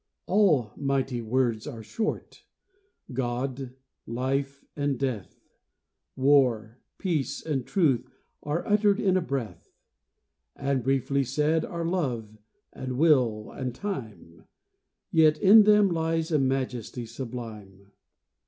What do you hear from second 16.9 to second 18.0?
sublime.